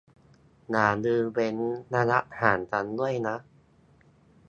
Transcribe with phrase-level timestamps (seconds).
[0.71, 1.57] อย่าลืมเว้น
[1.95, 3.35] ระยะห่างกันด้วยนะ